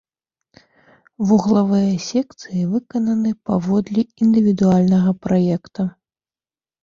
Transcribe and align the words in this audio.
Вуглавыя 1.31 1.89
секцыі 2.05 2.63
выкананы 2.71 3.31
паводле 3.49 4.01
індывідуальнага 4.25 5.11
праекта. 5.27 5.81